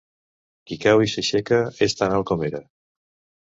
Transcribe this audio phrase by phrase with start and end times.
[0.71, 2.63] Qui cau i s'aixeca és tan alt com era.